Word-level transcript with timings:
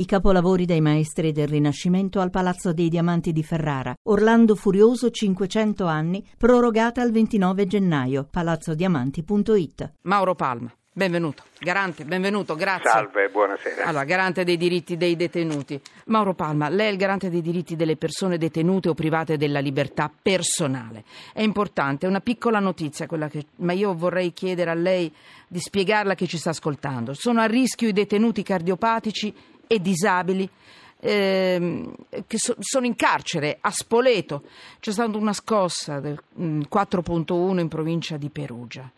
I 0.00 0.06
capolavori 0.06 0.64
dei 0.64 0.80
maestri 0.80 1.30
del 1.30 1.46
Rinascimento 1.46 2.20
al 2.20 2.30
Palazzo 2.30 2.72
dei 2.72 2.88
Diamanti 2.88 3.32
di 3.32 3.42
Ferrara. 3.42 3.94
Orlando 4.04 4.54
Furioso 4.54 5.10
500 5.10 5.84
anni, 5.84 6.26
prorogata 6.38 7.02
al 7.02 7.10
29 7.12 7.66
gennaio. 7.66 8.26
palazzodiamanti.it. 8.30 9.92
Mauro 10.04 10.34
Palma. 10.34 10.72
Benvenuto, 10.90 11.42
garante, 11.58 12.06
benvenuto, 12.06 12.54
grazie. 12.54 12.88
Salve, 12.88 13.28
buonasera. 13.28 13.84
Allora, 13.84 14.04
garante 14.04 14.42
dei 14.42 14.56
diritti 14.56 14.96
dei 14.96 15.16
detenuti. 15.16 15.78
Mauro 16.06 16.32
Palma, 16.32 16.70
lei 16.70 16.88
è 16.88 16.90
il 16.92 16.96
garante 16.96 17.28
dei 17.28 17.42
diritti 17.42 17.76
delle 17.76 17.96
persone 17.96 18.38
detenute 18.38 18.88
o 18.88 18.94
private 18.94 19.36
della 19.36 19.60
libertà 19.60 20.10
personale. 20.10 21.04
È 21.34 21.42
importante, 21.42 22.06
è 22.06 22.08
una 22.08 22.20
piccola 22.20 22.58
notizia 22.58 23.06
quella 23.06 23.28
che... 23.28 23.48
ma 23.56 23.74
io 23.74 23.94
vorrei 23.94 24.32
chiedere 24.32 24.70
a 24.70 24.74
lei 24.74 25.12
di 25.46 25.60
spiegarla 25.60 26.12
a 26.12 26.14
chi 26.14 26.26
ci 26.26 26.38
sta 26.38 26.50
ascoltando. 26.50 27.12
Sono 27.12 27.42
a 27.42 27.44
rischio 27.44 27.86
i 27.86 27.92
detenuti 27.92 28.42
cardiopatici 28.42 29.34
e 29.72 29.80
disabili 29.80 30.50
ehm, 30.98 31.94
che 32.26 32.38
so, 32.38 32.56
sono 32.58 32.86
in 32.86 32.96
carcere 32.96 33.58
a 33.60 33.70
Spoleto. 33.70 34.42
C'è 34.80 34.90
stata 34.90 35.16
una 35.16 35.32
scossa 35.32 36.00
del 36.00 36.20
4.1 36.36 37.52
mm, 37.52 37.58
in 37.60 37.68
provincia 37.68 38.16
di 38.16 38.30
Perugia. 38.30 38.90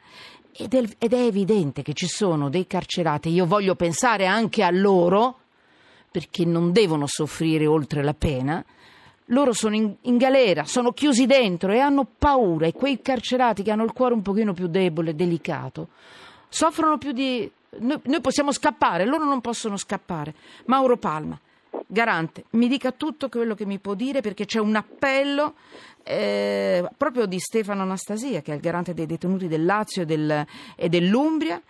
Ed 0.50 0.72
è, 0.72 0.82
ed 0.96 1.12
è 1.12 1.20
evidente 1.20 1.82
che 1.82 1.92
ci 1.92 2.06
sono 2.06 2.48
dei 2.48 2.66
carcerati, 2.66 3.28
io 3.28 3.44
voglio 3.44 3.74
pensare 3.74 4.24
anche 4.24 4.62
a 4.62 4.70
loro, 4.70 5.40
perché 6.10 6.46
non 6.46 6.72
devono 6.72 7.06
soffrire 7.06 7.66
oltre 7.66 8.02
la 8.02 8.14
pena, 8.14 8.64
loro 9.26 9.52
sono 9.52 9.74
in, 9.74 9.94
in, 10.02 10.16
galera, 10.16 10.64
sono 10.64 10.92
chiusi 10.92 11.26
dentro 11.26 11.72
e 11.72 11.78
hanno 11.80 12.06
paura 12.18 12.66
e 12.66 12.72
quei 12.72 13.00
carcerati 13.02 13.62
che 13.62 13.70
hanno 13.70 13.84
il 13.84 13.92
cuore 13.92 14.14
un 14.14 14.22
pochino 14.22 14.54
più 14.54 14.68
debole, 14.68 15.10
e 15.10 15.14
delicato, 15.14 15.88
soffrono 16.52 16.98
più 16.98 17.12
di 17.12 17.50
noi, 17.78 17.98
noi 18.04 18.20
possiamo 18.20 18.52
scappare, 18.52 19.06
loro 19.06 19.24
non 19.24 19.40
possono 19.40 19.76
scappare. 19.76 20.34
Mauro 20.66 20.98
Palma, 20.98 21.38
garante, 21.86 22.44
mi 22.50 22.68
dica 22.68 22.92
tutto 22.92 23.28
quello 23.28 23.54
che 23.54 23.64
mi 23.64 23.78
può 23.78 23.94
dire 23.94 24.20
perché 24.20 24.44
c'è 24.44 24.60
un 24.60 24.76
appello 24.76 25.54
eh, 26.02 26.86
proprio 26.96 27.24
di 27.24 27.38
Stefano 27.38 27.82
Anastasia, 27.82 28.42
che 28.42 28.52
è 28.52 28.54
il 28.54 28.60
garante 28.60 28.92
dei 28.92 29.06
detenuti 29.06 29.48
del 29.48 29.64
Lazio 29.64 30.02
e, 30.02 30.04
del, 30.04 30.46
e 30.76 30.88
dell'Umbria, 30.88 31.60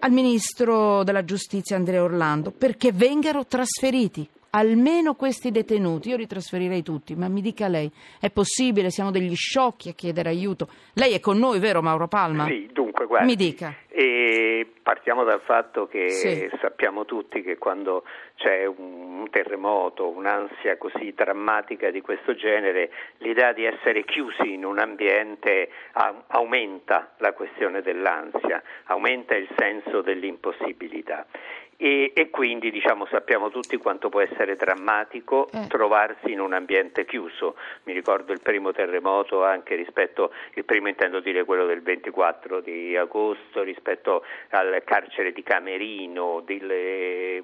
al 0.00 0.10
ministro 0.10 1.04
della 1.04 1.24
giustizia 1.24 1.76
Andrea 1.76 2.02
Orlando 2.02 2.50
perché 2.50 2.92
vengano 2.92 3.46
trasferiti 3.46 4.28
almeno 4.50 5.14
questi 5.14 5.50
detenuti. 5.50 6.08
Io 6.08 6.16
li 6.16 6.26
trasferirei 6.26 6.82
tutti, 6.82 7.14
ma 7.14 7.28
mi 7.28 7.40
dica 7.40 7.68
lei, 7.68 7.90
è 8.18 8.30
possibile? 8.30 8.90
Siamo 8.90 9.10
degli 9.10 9.34
sciocchi 9.34 9.90
a 9.90 9.92
chiedere 9.92 10.30
aiuto. 10.30 10.68
Lei 10.94 11.12
è 11.12 11.20
con 11.20 11.38
noi, 11.38 11.58
vero 11.58 11.82
Mauro 11.82 12.08
Palma? 12.08 12.46
Sì, 12.46 12.68
dunque, 12.72 13.06
guardi. 13.06 13.26
Mi 13.26 13.36
dica. 13.36 13.74
E 13.98 14.72
partiamo 14.82 15.24
dal 15.24 15.40
fatto 15.40 15.86
che 15.86 16.10
sì. 16.10 16.50
sappiamo 16.60 17.06
tutti 17.06 17.40
che 17.40 17.56
quando 17.56 18.04
c'è 18.34 18.66
un 18.66 19.26
terremoto, 19.30 20.10
un'ansia 20.10 20.76
così 20.76 21.14
drammatica 21.16 21.90
di 21.90 22.02
questo 22.02 22.34
genere, 22.34 22.90
l'idea 23.20 23.54
di 23.54 23.64
essere 23.64 24.04
chiusi 24.04 24.52
in 24.52 24.66
un 24.66 24.80
ambiente 24.80 25.70
aumenta 26.26 27.14
la 27.20 27.32
questione 27.32 27.80
dell'ansia, 27.80 28.62
aumenta 28.88 29.34
il 29.34 29.48
senso 29.56 30.02
dell'impossibilità. 30.02 31.24
E, 31.78 32.12
e, 32.14 32.30
quindi 32.30 32.70
diciamo, 32.70 33.06
sappiamo 33.06 33.50
tutti 33.50 33.76
quanto 33.76 34.08
può 34.08 34.20
essere 34.20 34.56
drammatico 34.56 35.48
eh. 35.52 35.66
trovarsi 35.68 36.32
in 36.32 36.40
un 36.40 36.54
ambiente 36.54 37.04
chiuso. 37.04 37.56
Mi 37.84 37.92
ricordo 37.92 38.32
il 38.32 38.40
primo 38.40 38.72
terremoto 38.72 39.44
anche 39.44 39.74
rispetto, 39.74 40.32
il 40.54 40.64
primo 40.64 40.88
intendo 40.88 41.20
dire 41.20 41.44
quello 41.44 41.66
del 41.66 41.82
24 41.82 42.60
di 42.60 42.96
agosto 42.96 43.62
rispetto 43.62 43.85
al 44.50 44.82
carcere 44.84 45.32
di 45.32 45.42
Camerino, 45.42 46.42
delle, 46.44 47.42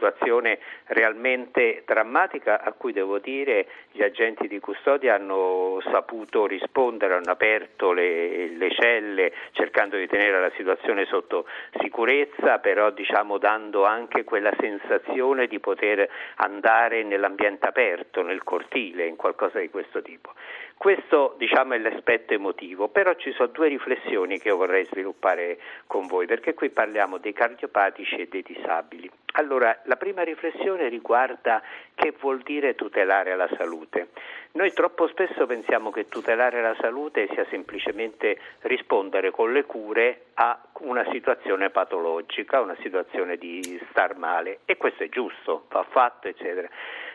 situazione 0.00 0.58
realmente 0.86 1.82
drammatica 1.84 2.62
a 2.62 2.72
cui 2.72 2.92
devo 2.92 3.18
dire 3.18 3.66
gli 3.92 4.02
agenti 4.02 4.48
di 4.48 4.58
custodia 4.58 5.14
hanno 5.14 5.80
saputo 5.82 6.46
rispondere, 6.46 7.14
hanno 7.14 7.30
aperto 7.30 7.92
le, 7.92 8.48
le 8.56 8.70
celle 8.70 9.32
cercando 9.52 9.96
di 9.96 10.06
tenere 10.06 10.40
la 10.40 10.52
situazione 10.56 11.04
sotto 11.04 11.46
sicurezza, 11.78 12.58
però 12.58 12.90
diciamo 12.90 13.36
da 13.36 13.48
dando 13.50 13.84
anche 13.84 14.22
quella 14.22 14.52
sensazione 14.60 15.48
di 15.48 15.58
poter 15.58 16.08
andare 16.36 17.02
nell'ambiente 17.02 17.66
aperto, 17.66 18.22
nel 18.22 18.44
cortile, 18.44 19.06
in 19.06 19.16
qualcosa 19.16 19.58
di 19.58 19.68
questo 19.70 20.02
tipo. 20.02 20.30
Questo 20.76 21.34
diciamo, 21.36 21.74
è 21.74 21.78
l'aspetto 21.78 22.32
emotivo, 22.32 22.86
però 22.88 23.12
ci 23.14 23.32
sono 23.32 23.48
due 23.48 23.66
riflessioni 23.66 24.38
che 24.38 24.48
io 24.48 24.56
vorrei 24.56 24.84
sviluppare 24.84 25.58
con 25.88 26.06
voi, 26.06 26.26
perché 26.26 26.54
qui 26.54 26.70
parliamo 26.70 27.18
dei 27.18 27.32
cardiopatici 27.32 28.16
e 28.18 28.28
dei 28.28 28.42
disabili. 28.42 29.10
Allora, 29.32 29.80
la 29.84 29.96
prima 29.96 30.22
riflessione 30.22 30.88
riguarda 30.88 31.62
che 31.94 32.14
vuol 32.18 32.40
dire 32.42 32.74
tutelare 32.74 33.36
la 33.36 33.48
salute. 33.56 34.08
Noi 34.52 34.72
troppo 34.72 35.06
spesso 35.06 35.46
pensiamo 35.46 35.92
che 35.92 36.08
tutelare 36.08 36.60
la 36.60 36.74
salute 36.80 37.28
sia 37.32 37.46
semplicemente 37.50 38.36
rispondere 38.62 39.30
con 39.30 39.52
le 39.52 39.64
cure 39.64 40.22
a 40.34 40.58
una 40.80 41.06
situazione 41.12 41.70
patologica, 41.70 42.60
una 42.60 42.76
situazione 42.80 43.36
di 43.36 43.80
star 43.90 44.16
male 44.16 44.58
e 44.64 44.76
questo 44.76 45.04
è 45.04 45.08
giusto, 45.08 45.66
va 45.70 45.84
fatto, 45.88 46.26
eccetera. 46.26 46.68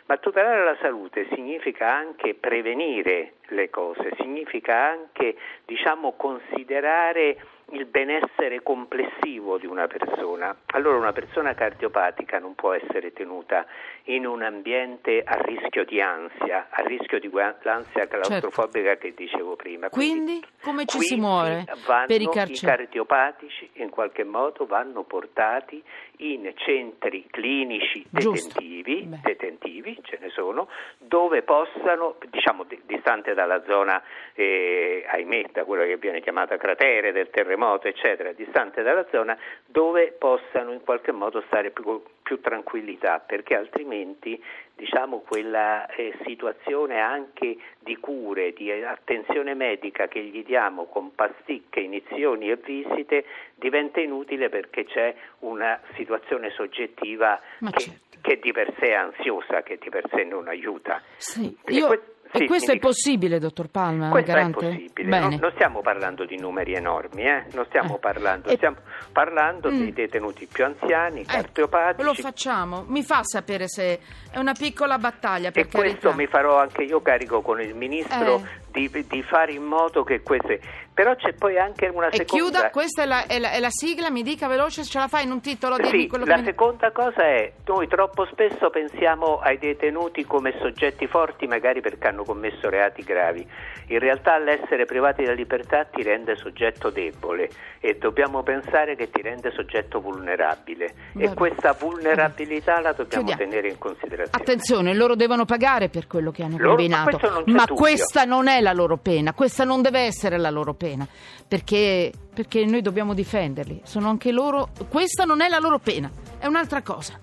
Ma 0.05 0.17
tutelare 0.17 0.63
la 0.63 0.77
salute 0.79 1.27
significa 1.33 1.91
anche 1.91 2.35
prevenire 2.35 3.33
le 3.47 3.69
cose, 3.69 4.11
significa 4.17 4.75
anche 4.75 5.35
diciamo, 5.65 6.13
considerare 6.13 7.37
il 7.71 7.85
benessere 7.85 8.61
complessivo 8.61 9.57
di 9.57 9.65
una 9.65 9.87
persona. 9.87 10.55
Allora 10.67 10.97
una 10.97 11.13
persona 11.13 11.55
cardiopatica 11.55 12.37
non 12.37 12.53
può 12.53 12.73
essere 12.73 13.13
tenuta 13.13 13.65
in 14.05 14.27
un 14.27 14.43
ambiente 14.43 15.23
a 15.23 15.41
rischio 15.41 15.83
di 15.85 15.99
ansia, 15.99 16.67
a 16.69 16.83
rischio 16.83 17.19
di 17.19 17.24
l'ansia 17.31 18.07
claustrofobica 18.07 18.97
certo. 18.97 19.07
che 19.07 19.13
dicevo 19.15 19.55
prima. 19.55 19.89
Quindi, 19.89 20.39
quindi 20.39 20.47
come 20.61 20.85
ci 20.85 20.99
si 20.99 21.15
muove 21.15 21.65
per 22.07 22.21
i, 22.21 22.29
carci- 22.29 22.63
i 22.63 22.67
cardiopatici 22.67 23.69
in 23.73 23.89
qualche 23.89 24.23
modo 24.23 24.65
vanno 24.65 25.03
portati 25.03 25.83
in 26.17 26.51
centri 26.55 27.27
clinici 27.29 28.05
detentivi, 28.09 29.07
detentivi, 29.21 29.99
ce 30.03 30.17
ne 30.21 30.29
sono, 30.29 30.67
dove 30.97 31.41
possano, 31.43 32.15
diciamo 32.29 32.65
distante 32.85 33.33
dalla 33.33 33.63
zona, 33.65 34.01
eh, 34.33 35.05
ahimè, 35.07 35.49
da 35.51 35.65
quello 35.65 35.83
che 35.83 35.97
viene 35.97 36.21
chiamata 36.21 36.57
cratere 36.57 37.11
del 37.11 37.29
terremoto, 37.29 37.87
eccetera, 37.87 38.31
distante 38.31 38.81
dalla 38.81 39.05
zona, 39.11 39.37
dove 39.65 40.15
possano 40.17 40.71
in 40.71 40.81
qualche 40.81 41.11
modo 41.11 41.43
stare 41.47 41.71
più, 41.71 42.01
più 42.25 42.41
tranquillità, 42.41 43.19
perché 43.19 43.55
altrimenti 43.55 44.41
diciamo, 44.73 45.19
quella 45.19 45.85
eh, 45.85 46.17
situazione 46.25 46.99
anche 46.99 47.55
di 47.77 47.95
cure, 47.97 48.51
di 48.51 48.71
attenzione 48.71 49.53
medica 49.53 50.07
che 50.07 50.23
gli 50.23 50.43
diamo 50.43 50.85
con 50.85 51.13
pasticche, 51.13 51.81
iniezioni 51.81 52.49
e 52.49 52.55
visite 52.55 53.25
diventa 53.53 53.99
inutile 53.99 54.49
perché 54.49 54.85
c'è 54.85 55.15
una 55.41 55.79
situazione 55.93 56.49
soggettiva 56.49 57.39
che, 57.59 57.79
certo. 57.79 58.17
che, 58.21 58.39
di 58.39 58.51
per 58.51 58.73
sé 58.79 58.87
è 58.87 58.93
ansiosa, 58.93 59.61
che 59.61 59.77
di 59.79 59.89
per 59.89 60.09
sé 60.09 60.23
non 60.23 60.47
aiuta. 60.47 61.03
Sì. 61.17 61.55
Io... 61.67 62.13
Sì, 62.35 62.43
e 62.43 62.47
questo 62.47 62.71
è 62.71 62.79
possibile, 62.79 63.39
dottor 63.39 63.67
Palma? 63.69 64.09
Questo 64.09 64.31
garante? 64.31 64.67
è 64.67 64.75
possibile, 64.75 65.19
non, 65.19 65.37
non, 65.39 65.51
stiamo 65.53 65.81
parlando 65.81 66.25
di 66.25 66.37
numeri 66.37 66.73
enormi, 66.73 67.23
eh? 67.23 67.45
non 67.53 67.65
stiamo 67.67 67.95
eh. 67.95 67.99
parlando, 67.99 68.49
e... 68.49 68.55
stiamo 68.55 68.77
parlando 69.11 69.71
mm. 69.71 69.77
dei 69.77 69.93
detenuti 69.93 70.47
più 70.51 70.65
anziani, 70.65 71.21
eh, 71.21 71.25
cardiopatici. 71.25 72.03
Lo 72.05 72.13
facciamo, 72.13 72.83
mi 72.87 73.03
fa 73.03 73.21
sapere 73.23 73.67
se 73.67 73.99
è 74.31 74.37
una 74.37 74.53
piccola 74.53 74.97
battaglia 74.97 75.51
per 75.51 75.65
E 75.65 75.67
carità. 75.67 75.89
questo 75.89 76.13
mi 76.13 76.27
farò 76.27 76.59
anche 76.59 76.83
io 76.83 77.01
carico 77.01 77.41
con 77.41 77.61
il 77.61 77.73
Ministro 77.73 78.35
eh. 78.35 78.63
Di, 78.75 79.05
di, 79.07 79.23
fare 79.23 79.53
in 79.53 79.63
modo 79.63 80.03
che 80.03 80.21
queste 80.21 80.59
però 80.95 81.13
c'è 81.15 81.33
poi 81.33 81.59
anche 81.59 81.87
una 81.87 82.07
e 82.07 82.15
seconda... 82.15 82.45
chiuda, 82.45 82.69
questa 82.69 83.03
è 83.03 83.05
la, 83.05 83.25
è, 83.27 83.37
la, 83.37 83.51
è 83.51 83.59
la, 83.59 83.69
sigla, 83.69 84.09
mi 84.09 84.23
dica 84.23 84.47
veloce 84.47 84.83
se 84.83 84.89
ce 84.89 84.99
la 84.99 85.09
fai 85.09 85.25
in 85.25 85.31
un 85.31 85.41
titolo. 85.41 85.75
Sì, 85.83 86.09
la 86.09 86.37
mi... 86.37 86.45
seconda 86.45 86.91
cosa 86.93 87.21
è, 87.21 87.51
noi 87.65 87.89
troppo 87.89 88.25
spesso 88.31 88.69
pensiamo 88.69 89.39
ai 89.39 89.57
detenuti 89.57 90.23
come 90.23 90.55
soggetti 90.61 91.05
forti 91.07 91.47
magari 91.47 91.81
perché 91.81 92.07
hanno 92.07 92.23
commesso 92.23 92.69
reati 92.69 93.03
gravi. 93.03 93.45
In 93.87 93.99
realtà 93.99 94.37
l'essere 94.37 94.85
privati 94.85 95.23
della 95.23 95.35
libertà 95.35 95.83
ti 95.83 96.01
rende 96.01 96.37
soggetto 96.37 96.89
debole 96.89 97.49
e 97.81 97.97
dobbiamo 97.97 98.41
pensare 98.41 98.95
che 98.95 99.09
ti 99.09 99.21
rende 99.21 99.51
soggetto 99.51 99.99
vulnerabile 99.99 100.93
Vabbè. 101.11 101.25
e 101.25 101.33
questa 101.33 101.73
vulnerabilità 101.73 102.79
la 102.79 102.93
dobbiamo 102.93 103.25
Chiudiamo. 103.25 103.51
tenere 103.51 103.67
in 103.67 103.77
considerazione. 103.77 104.29
Attenzione, 104.31 104.93
loro 104.93 105.15
devono 105.15 105.43
pagare 105.43 105.89
per 105.89 106.07
quello 106.07 106.31
che 106.31 106.41
hanno 106.41 106.55
loro, 106.57 106.75
combinato, 106.75 107.19
ma, 107.45 107.53
ma 107.53 107.65
questa 107.67 108.23
non 108.23 108.47
è 108.47 108.61
la 108.61 108.64
loro 108.73 108.97
pena, 108.97 109.33
questa 109.33 109.63
non 109.63 109.81
deve 109.81 110.01
essere 110.01 110.37
la 110.37 110.49
loro 110.49 110.73
pena 110.73 111.07
perché, 111.47 112.11
perché 112.33 112.65
noi 112.65 112.81
dobbiamo 112.81 113.13
difenderli, 113.13 113.81
sono 113.83 114.09
anche 114.09 114.31
loro, 114.31 114.69
questa 114.89 115.25
non 115.25 115.41
è 115.41 115.49
la 115.49 115.59
loro 115.59 115.79
pena, 115.79 116.09
è 116.37 116.45
un'altra 116.45 116.81
cosa. 116.81 117.19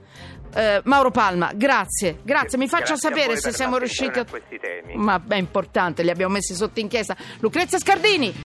Uh, 0.55 0.83
Mauro 0.85 1.11
Palma, 1.11 1.51
grazie, 1.55 2.19
grazie. 2.23 2.59
Mi 2.59 2.69
faccia 2.69 2.93
grazie 2.93 3.09
sapere 3.09 3.37
se 3.39 3.53
siamo 3.53 3.79
riusciti 3.79 4.19
a 4.19 4.27
questi 4.27 4.59
temi. 4.59 4.97
Ma 4.97 5.19
è 5.27 5.37
importante, 5.37 6.03
li 6.03 6.11
abbiamo 6.11 6.35
messi 6.35 6.55
sotto 6.55 6.79
inchiesta. 6.79 7.17
Lucrezia 7.41 7.79
Scardini. 7.79 8.35